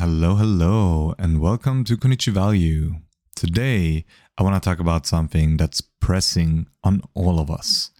[0.00, 2.94] Hello, hello, and welcome to Konichi Value.
[3.36, 4.06] Today,
[4.38, 7.90] I want to talk about something that's pressing on all of us.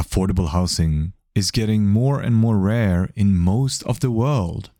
[0.00, 4.70] Affordable housing is getting more and more rare in most of the world.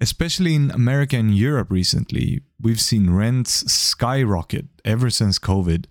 [0.00, 5.84] Especially in America and Europe recently, we've seen rents skyrocket ever since COVID.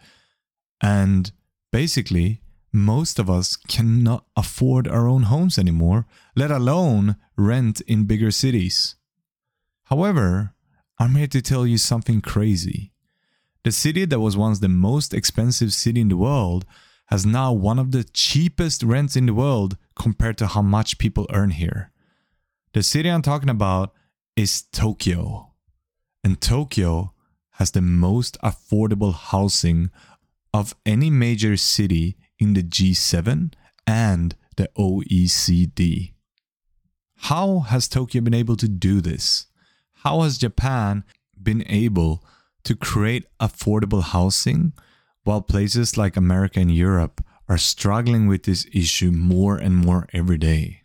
[0.81, 1.31] And
[1.71, 2.41] basically,
[2.73, 8.95] most of us cannot afford our own homes anymore, let alone rent in bigger cities.
[9.89, 10.53] However,
[10.99, 12.91] I'm here to tell you something crazy.
[13.63, 16.65] The city that was once the most expensive city in the world
[17.07, 21.25] has now one of the cheapest rents in the world compared to how much people
[21.31, 21.91] earn here.
[22.73, 23.93] The city I'm talking about
[24.35, 25.53] is Tokyo.
[26.21, 27.13] And Tokyo
[27.51, 29.89] has the most affordable housing
[30.53, 33.53] of any major city in the G7
[33.85, 36.11] and the OECD.
[37.15, 39.47] How has Tokyo been able to do this?
[40.07, 41.03] How has Japan
[41.43, 42.23] been able
[42.63, 44.71] to create affordable housing
[45.25, 50.37] while places like America and Europe are struggling with this issue more and more every
[50.37, 50.83] day?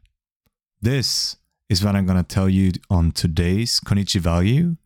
[0.81, 1.37] This
[1.69, 4.77] is what I'm going to tell you on today's Konichi Value.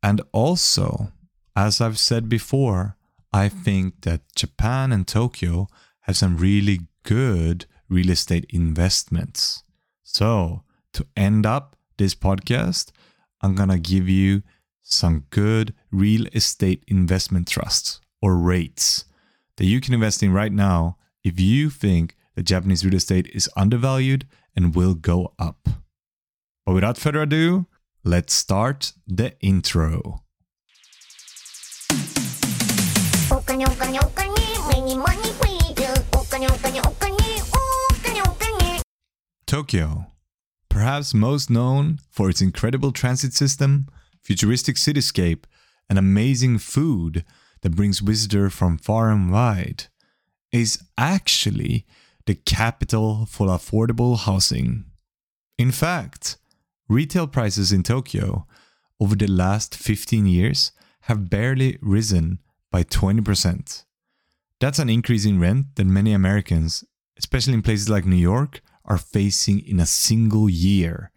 [0.00, 1.10] And also,
[1.56, 2.96] as I've said before,
[3.32, 5.66] I think that Japan and Tokyo
[6.02, 9.64] have some really good real estate investments.
[10.04, 12.92] So, to end up this podcast,
[13.42, 14.42] I'm going to give you
[14.82, 19.04] some good real estate investment trusts or REITs
[19.56, 23.50] that you can invest in right now if you think that Japanese real estate is
[23.56, 24.26] undervalued
[24.56, 25.68] and will go up.
[26.64, 27.66] But without further ado,
[28.04, 30.22] let's start the intro.
[39.46, 40.06] Tokyo,
[40.72, 43.86] perhaps most known for its incredible transit system,
[44.22, 45.44] futuristic cityscape,
[45.90, 47.26] and amazing food
[47.60, 49.84] that brings visitors from far and wide,
[50.50, 51.84] is actually
[52.24, 54.86] the capital for affordable housing.
[55.58, 56.38] In fact,
[56.88, 58.46] retail prices in Tokyo
[58.98, 62.38] over the last 15 years have barely risen
[62.70, 63.84] by 20%.
[64.58, 66.82] That's an increase in rent that many Americans,
[67.18, 71.10] especially in places like New York, are facing in a single year.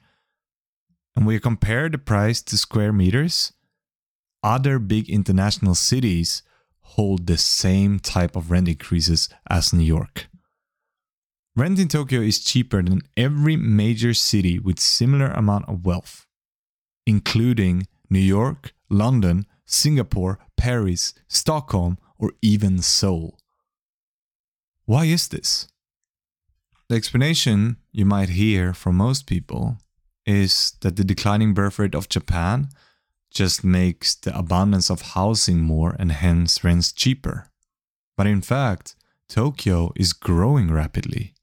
[1.15, 3.53] And when we compare the price to square meters,
[4.43, 6.43] other big international cities
[6.81, 10.27] hold the same type of rent increases as New York.
[11.55, 16.27] Rent in Tokyo is cheaper than every major city with similar amount of wealth,
[17.05, 23.39] including New York, London, Singapore, Paris, Stockholm, or even Seoul.
[24.85, 25.67] Why is this?
[26.87, 29.77] The explanation you might hear from most people
[30.25, 32.69] is that the declining birth rate of Japan
[33.31, 37.47] just makes the abundance of housing more and hence rents cheaper.
[38.15, 38.95] But in fact,
[39.27, 41.33] Tokyo is growing rapidly.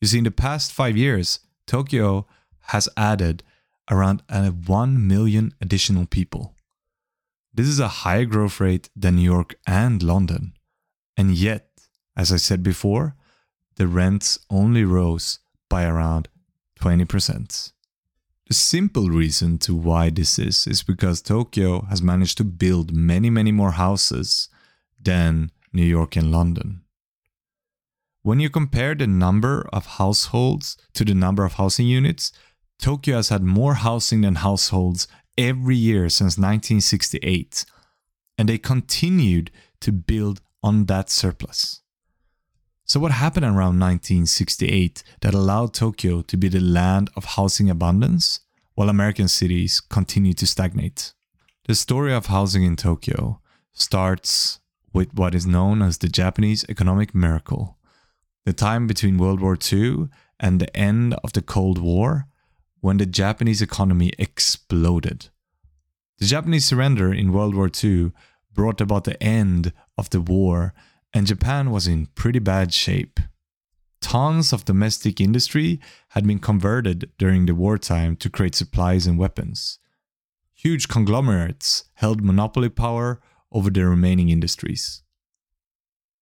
[0.00, 2.26] You see, in the past five years, Tokyo
[2.68, 3.42] has added
[3.90, 6.54] around uh, 1 million additional people.
[7.52, 10.54] This is a higher growth rate than New York and London.
[11.16, 11.68] And yet,
[12.16, 13.14] as I said before,
[13.76, 15.38] the rents only rose
[15.68, 16.28] by around
[16.80, 17.72] 20%.
[18.48, 23.30] The simple reason to why this is is because Tokyo has managed to build many,
[23.30, 24.48] many more houses
[25.00, 26.82] than New York and London.
[28.22, 32.30] When you compare the number of households to the number of housing units,
[32.78, 37.64] Tokyo has had more housing than households every year since 1968,
[38.36, 39.50] and they continued
[39.80, 41.80] to build on that surplus.
[42.84, 48.40] So, what happened around 1968 that allowed Tokyo to be the land of housing abundance
[48.74, 51.12] while American cities continue to stagnate?
[51.66, 53.40] The story of housing in Tokyo
[53.72, 54.60] starts
[54.92, 57.78] with what is known as the Japanese economic miracle.
[58.44, 60.08] The time between World War II
[60.40, 62.26] and the end of the Cold War,
[62.80, 65.28] when the Japanese economy exploded.
[66.18, 68.10] The Japanese surrender in World War II
[68.52, 70.74] brought about the end of the war
[71.14, 73.20] and Japan was in pretty bad shape.
[74.00, 79.78] Tons of domestic industry had been converted during the wartime to create supplies and weapons.
[80.54, 83.20] Huge conglomerates held monopoly power
[83.50, 85.02] over the remaining industries.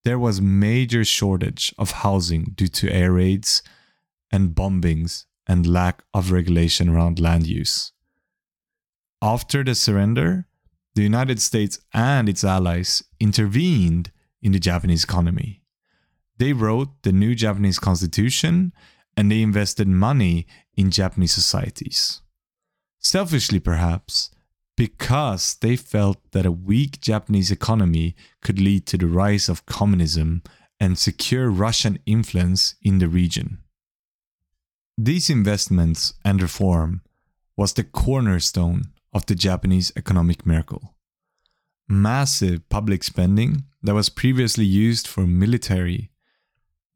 [0.04, 3.62] There was major shortage of housing due to air raids
[4.30, 7.92] and bombings and lack of regulation around land use.
[9.22, 10.46] After the surrender,
[10.94, 14.10] the United States and its allies intervened
[14.42, 15.62] in the Japanese economy.
[16.38, 18.72] They wrote the new Japanese constitution
[19.16, 20.46] and they invested money
[20.76, 22.22] in Japanese societies.
[22.98, 24.30] Selfishly, perhaps,
[24.76, 30.42] because they felt that a weak Japanese economy could lead to the rise of communism
[30.78, 33.58] and secure Russian influence in the region.
[34.96, 37.02] These investments and reform
[37.56, 40.94] was the cornerstone of the Japanese economic miracle.
[41.88, 46.10] Massive public spending that was previously used for military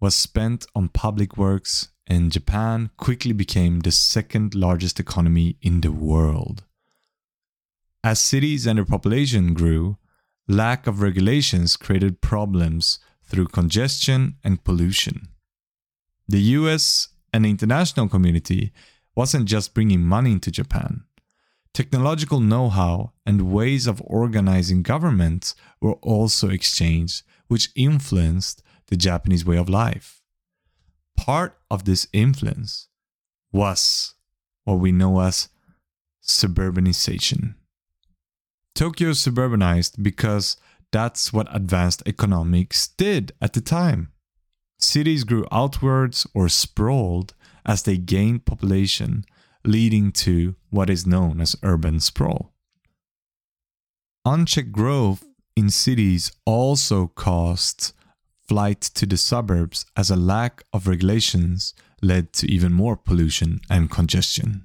[0.00, 5.92] was spent on public works and Japan quickly became the second largest economy in the
[5.92, 6.64] world.
[8.02, 9.96] As cities and their population grew,
[10.46, 15.28] lack of regulations created problems through congestion and pollution.
[16.28, 18.72] The US and the international community
[19.16, 21.04] wasn't just bringing money into Japan.
[21.74, 29.44] Technological know how and ways of organizing governments were also exchanged, which influenced the Japanese
[29.44, 30.22] way of life.
[31.16, 32.88] Part of this influence
[33.52, 34.14] was
[34.64, 35.48] what we know as
[36.22, 37.54] suburbanization.
[38.74, 40.56] Tokyo suburbanized because
[40.92, 44.12] that's what advanced economics did at the time.
[44.78, 47.34] Cities grew outwards or sprawled
[47.66, 49.24] as they gained population,
[49.64, 52.52] leading to what is known as urban sprawl.
[54.24, 55.24] Unchecked growth
[55.56, 57.92] in cities also caused
[58.46, 63.90] flight to the suburbs as a lack of regulations led to even more pollution and
[63.90, 64.64] congestion.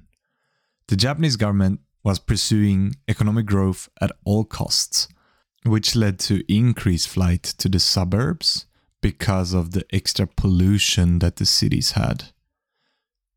[0.88, 5.08] The Japanese government was pursuing economic growth at all costs,
[5.64, 8.66] which led to increased flight to the suburbs
[9.02, 12.24] because of the extra pollution that the cities had.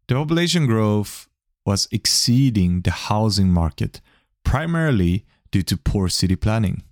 [0.07, 1.27] The population growth
[1.65, 4.01] was exceeding the housing market
[4.43, 6.83] primarily due to poor city planning,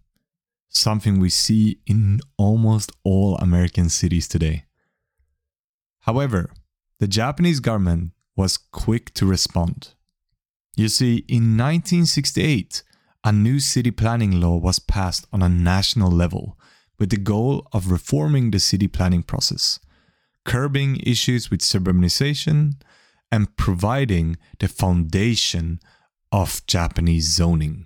[0.69, 4.65] something we see in almost all American cities today.
[6.01, 6.49] However,
[6.99, 9.93] the Japanese government was quick to respond.
[10.75, 12.83] You see, in 1968,
[13.23, 16.57] a new city planning law was passed on a national level
[16.97, 19.79] with the goal of reforming the city planning process,
[20.45, 22.75] curbing issues with suburbanization,
[23.31, 25.79] and providing the foundation
[26.31, 27.85] of Japanese zoning.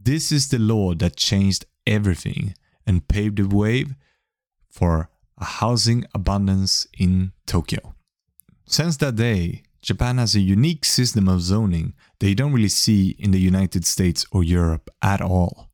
[0.00, 2.54] This is the law that changed everything
[2.86, 3.86] and paved the way
[4.70, 7.94] for a housing abundance in Tokyo.
[8.66, 13.16] Since that day, Japan has a unique system of zoning that you don't really see
[13.18, 15.70] in the United States or Europe at all.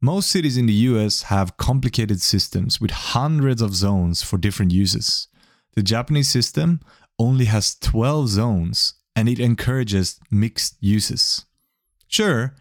[0.00, 5.28] Most cities in the US have complicated systems with hundreds of zones for different uses.
[5.74, 6.80] The Japanese system
[7.18, 11.44] only has 12 zones and it encourages mixed uses.
[12.08, 12.54] Sure,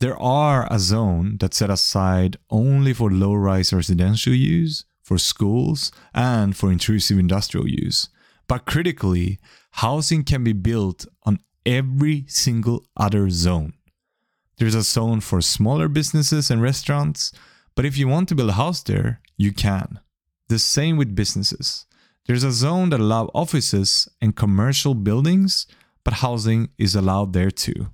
[0.00, 5.92] there are a zone that's set aside only for low rise residential use, for schools,
[6.12, 8.08] and for intrusive industrial use.
[8.48, 9.38] But critically,
[9.72, 13.74] housing can be built on every single other zone.
[14.58, 17.32] There's a zone for smaller businesses and restaurants,
[17.74, 20.00] but if you want to build a house there, you can.
[20.48, 21.86] The same with businesses.
[22.26, 25.66] There's a zone that allows offices and commercial buildings,
[26.04, 27.88] but housing is allowed there too.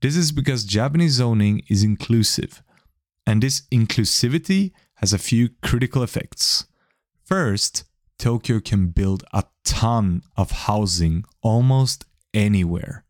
[0.00, 2.62] This is because Japanese zoning is inclusive,
[3.26, 6.66] and this inclusivity has a few critical effects.
[7.24, 7.84] First,
[8.18, 13.04] Tokyo can build a ton of housing almost anywhere.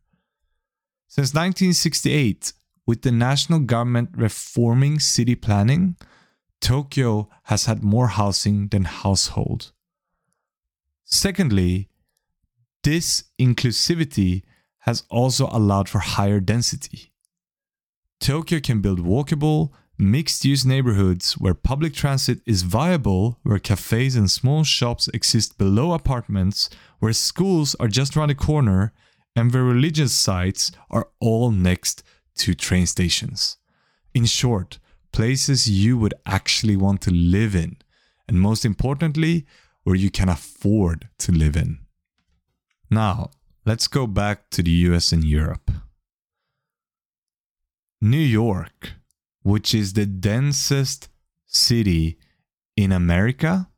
[1.07, 2.53] Since 1968,
[2.87, 5.95] with the national government reforming city planning,
[6.59, 9.71] Tokyo has had more housing than household.
[11.05, 11.89] Secondly,
[12.83, 14.43] this inclusivity
[14.79, 17.13] has also allowed for higher density.
[18.19, 24.29] Tokyo can build walkable, mixed use neighborhoods where public transit is viable, where cafes and
[24.29, 26.69] small shops exist below apartments,
[26.99, 28.93] where schools are just around the corner,
[29.35, 32.03] and where religious sites are all next
[32.35, 33.57] to train stations.
[34.13, 34.79] In short,
[35.11, 37.77] places you would actually want to live in,
[38.27, 39.45] and most importantly,
[39.83, 41.79] where you can afford to live in.
[42.89, 43.31] Now,
[43.65, 45.71] let's go back to the US and Europe.
[48.01, 48.93] New York
[49.43, 51.09] which is the densest
[51.45, 52.17] city
[52.75, 53.69] in America,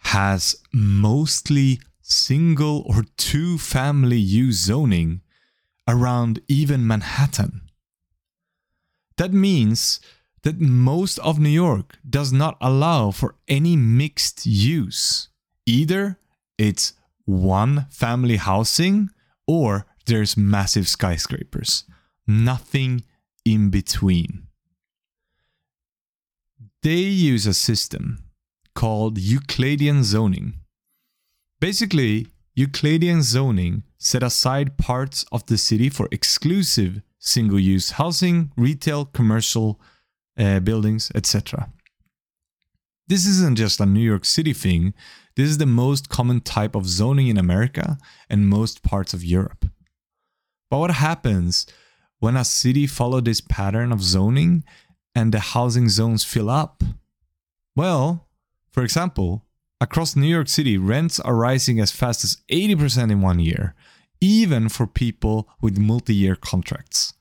[0.00, 5.20] has mostly single or two family use zoning
[5.86, 7.62] around even Manhattan.
[9.16, 10.00] That means
[10.42, 15.28] that most of New York does not allow for any mixed use.
[15.66, 16.18] Either
[16.56, 19.10] it's one family housing
[19.46, 21.84] or there's massive skyscrapers.
[22.26, 23.04] Nothing
[23.44, 24.48] in between
[26.82, 28.18] they use a system
[28.74, 30.54] called Euclidean zoning.
[31.60, 39.04] Basically, Euclidean zoning set aside parts of the city for exclusive single use housing, retail,
[39.04, 39.80] commercial
[40.38, 41.70] uh, buildings, etc.
[43.06, 44.94] This isn't just a New York City thing,
[45.38, 47.96] this is the most common type of zoning in America
[48.28, 49.66] and most parts of Europe.
[50.68, 51.64] But what happens
[52.18, 54.64] when a city follows this pattern of zoning
[55.14, 56.82] and the housing zones fill up?
[57.76, 58.26] Well,
[58.68, 59.44] for example,
[59.80, 63.76] across New York City, rents are rising as fast as 80% in one year,
[64.20, 67.14] even for people with multi year contracts.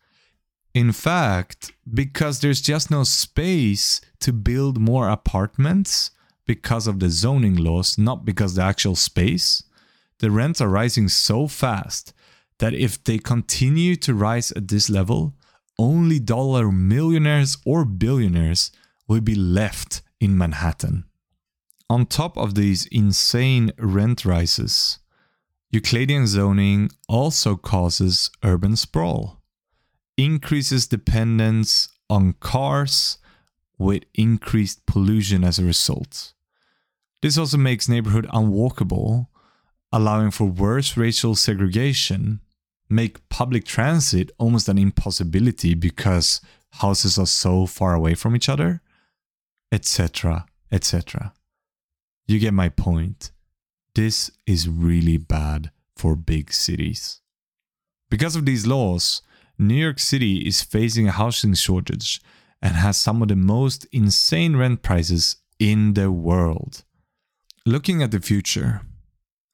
[0.77, 6.11] In fact, because there's just no space to build more apartments
[6.45, 9.63] because of the zoning laws, not because the actual space,
[10.19, 12.13] the rents are rising so fast
[12.59, 15.33] that if they continue to rise at this level,
[15.79, 18.71] only dollar millionaires or billionaires
[19.07, 21.05] will be left in Manhattan.
[21.89, 24.99] On top of these insane rent rises,
[25.71, 29.36] Euclidean zoning also causes urban sprawl
[30.17, 33.19] increases dependence on cars
[33.77, 36.33] with increased pollution as a result.
[37.21, 39.27] This also makes neighborhood unwalkable,
[39.91, 42.41] allowing for worse racial segregation,
[42.89, 48.81] make public transit almost an impossibility because houses are so far away from each other,
[49.71, 51.33] etc., etc.
[52.27, 53.31] You get my point.
[53.95, 57.21] This is really bad for big cities.
[58.09, 59.21] Because of these laws,
[59.59, 62.21] New York City is facing a housing shortage
[62.61, 66.83] and has some of the most insane rent prices in the world.
[67.65, 68.81] Looking at the future,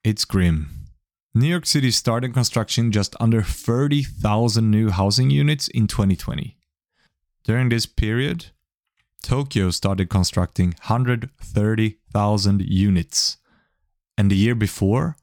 [0.03, 0.67] it's grim.
[1.33, 6.57] New York City started construction just under 30,000 new housing units in 2020.
[7.45, 8.48] During this period,
[9.24, 13.38] Tokyo started constructing 130,000 units,
[14.17, 15.15] and the year before,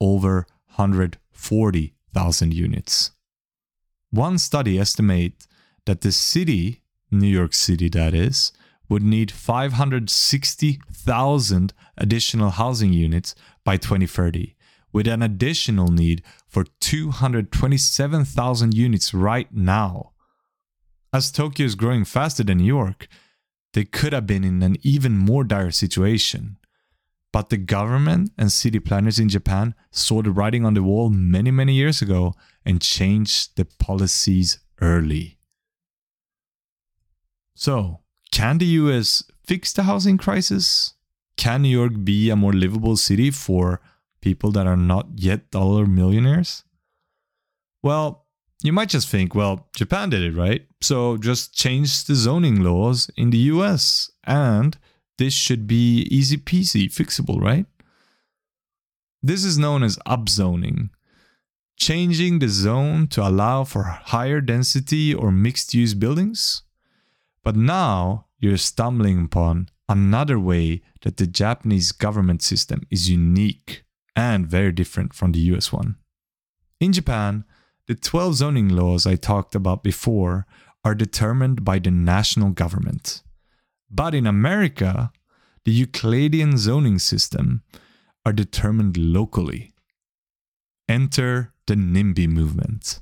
[0.00, 3.10] over 140,000 units.
[4.12, 5.48] One study estimates
[5.86, 8.52] that the city, New York City that is,
[8.86, 14.54] would need 560,000 additional housing units by 2030,
[14.92, 20.12] with an additional need for 227,000 units right now.
[21.10, 23.08] As Tokyo is growing faster than New York,
[23.72, 26.58] they could have been in an even more dire situation.
[27.32, 31.50] But the government and city planners in Japan saw the writing on the wall many,
[31.50, 35.38] many years ago and change the policies early.
[37.54, 38.00] So,
[38.30, 40.94] can the US fix the housing crisis?
[41.36, 43.80] Can New York be a more livable city for
[44.20, 46.64] people that are not yet dollar millionaires?
[47.82, 48.26] Well,
[48.62, 50.66] you might just think, well, Japan did it, right?
[50.80, 54.78] So just change the zoning laws in the US and
[55.18, 57.66] this should be easy peasy, fixable, right?
[59.22, 60.90] This is known as upzoning,
[61.76, 66.62] changing the zone to allow for higher density or mixed use buildings.
[67.42, 74.46] But now you're stumbling upon another way that the Japanese government system is unique and
[74.46, 75.96] very different from the US one.
[76.80, 77.44] In Japan,
[77.86, 80.46] the 12 zoning laws I talked about before
[80.84, 83.22] are determined by the national government.
[83.90, 85.12] But in America,
[85.64, 87.62] the Euclidean zoning system
[88.24, 89.71] are determined locally.
[90.92, 93.00] Enter the NIMBY movement.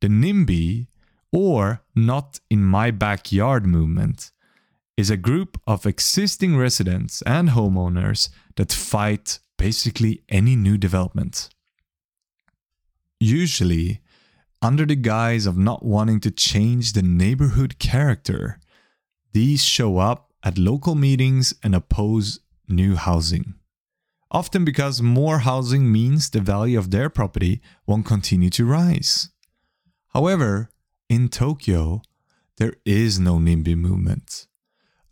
[0.00, 0.86] The NIMBY,
[1.30, 4.30] or Not in My Backyard movement,
[4.96, 11.50] is a group of existing residents and homeowners that fight basically any new development.
[13.20, 14.00] Usually,
[14.62, 18.58] under the guise of not wanting to change the neighborhood character,
[19.34, 23.56] these show up at local meetings and oppose new housing.
[24.30, 29.30] Often because more housing means the value of their property won't continue to rise.
[30.08, 30.70] However,
[31.08, 32.02] in Tokyo,
[32.56, 34.46] there is no NIMBY movement.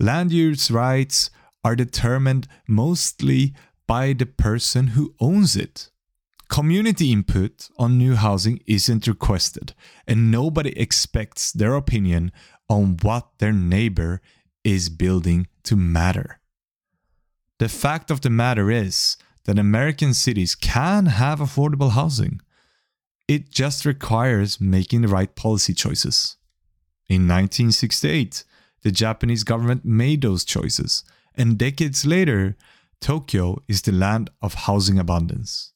[0.00, 1.30] Land use rights
[1.62, 3.54] are determined mostly
[3.86, 5.90] by the person who owns it.
[6.48, 9.74] Community input on new housing isn't requested,
[10.06, 12.32] and nobody expects their opinion
[12.68, 14.20] on what their neighbor
[14.62, 16.40] is building to matter.
[17.64, 22.42] The fact of the matter is that American cities can have affordable housing.
[23.26, 26.36] It just requires making the right policy choices.
[27.08, 28.44] In 1968,
[28.82, 31.04] the Japanese government made those choices,
[31.34, 32.54] and decades later,
[33.00, 35.72] Tokyo is the land of housing abundance.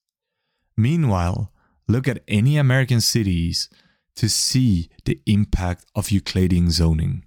[0.76, 1.50] Meanwhile,
[1.86, 3.70] look at any American cities
[4.16, 7.24] to see the impact of Euclidean zoning.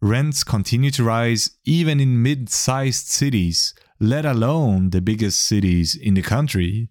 [0.00, 6.14] Rents continue to rise even in mid sized cities, let alone the biggest cities in
[6.14, 6.90] the country.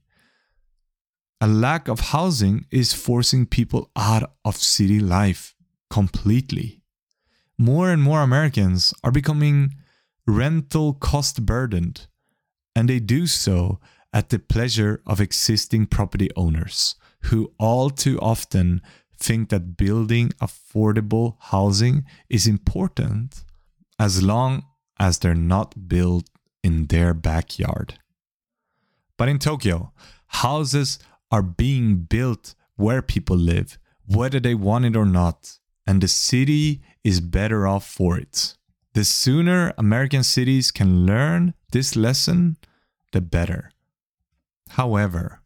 [1.40, 5.56] a lack of housing is forcing people out of city life
[5.90, 6.82] completely.
[7.58, 9.76] More and more Americans are becoming
[10.26, 12.08] rental cost burdened,
[12.76, 13.80] and they do so
[14.12, 16.96] at the pleasure of existing property owners
[17.26, 18.82] who all too often
[19.18, 23.44] think that building affordable housing is important
[24.00, 24.66] as long
[25.00, 26.30] as they're not built
[26.64, 28.00] in their backyard.
[29.18, 29.92] But in Tokyo,
[30.28, 31.00] houses
[31.32, 36.82] are being built where people live, whether they want it or not, and the city
[37.04, 38.56] is better off for it.
[38.94, 42.58] The sooner American cities can learn this lesson,
[43.12, 43.72] the better.
[44.72, 45.42] However,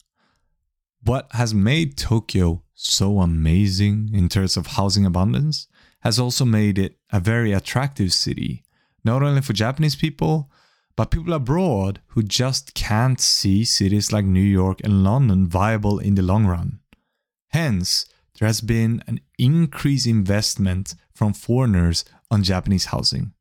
[1.04, 5.68] what has made Tokyo so amazing in terms of housing abundance
[6.02, 8.64] has also made it a very attractive city,
[9.04, 10.50] not only for Japanese people,
[10.96, 16.16] but people abroad who just can't see cities like New York and London viable in
[16.16, 16.80] the long run.
[17.50, 18.06] Hence,
[18.40, 23.34] there has been an increased investment from foreigners on Japanese housing.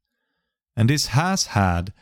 [0.77, 1.93] And this has had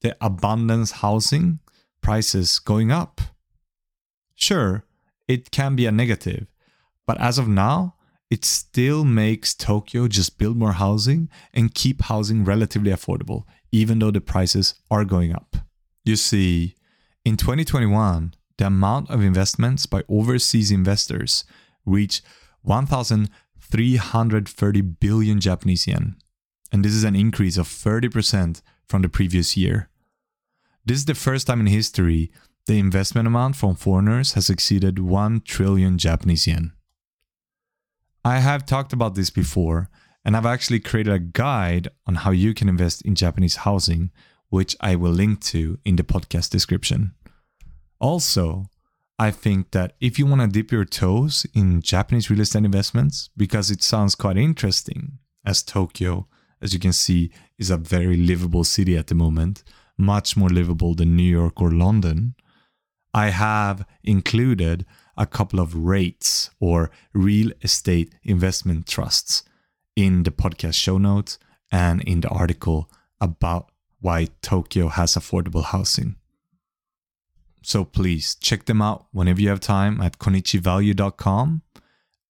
[0.00, 1.60] the abundance housing
[2.00, 3.20] prices going up.
[4.34, 4.84] Sure,
[5.32, 6.46] it can be a negative,
[7.06, 7.94] but as of now,
[8.30, 14.10] it still makes Tokyo just build more housing and keep housing relatively affordable, even though
[14.10, 15.56] the prices are going up.
[16.04, 16.74] You see,
[17.24, 21.44] in 2021, the amount of investments by overseas investors
[21.86, 22.22] reached
[22.62, 26.16] 1,330 billion Japanese yen.
[26.70, 29.88] And this is an increase of 30% from the previous year.
[30.84, 32.30] This is the first time in history
[32.66, 36.72] the investment amount from foreigners has exceeded 1 trillion Japanese yen.
[38.24, 39.90] I have talked about this before,
[40.24, 44.12] and I've actually created a guide on how you can invest in Japanese housing,
[44.48, 47.14] which I will link to in the podcast description.
[47.98, 48.66] Also,
[49.18, 53.30] I think that if you want to dip your toes in Japanese real estate investments,
[53.36, 56.28] because it sounds quite interesting, as Tokyo,
[56.60, 59.64] as you can see, is a very livable city at the moment,
[59.98, 62.34] much more livable than New York or London,
[63.14, 69.44] I have included a couple of REITs or real estate investment trusts
[69.94, 71.38] in the podcast show notes
[71.70, 73.70] and in the article about
[74.00, 76.16] why Tokyo has affordable housing.
[77.62, 81.62] So please check them out whenever you have time at konichivalue.com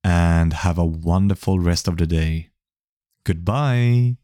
[0.05, 2.51] and have a wonderful rest of the day.
[3.25, 4.17] Goodbye.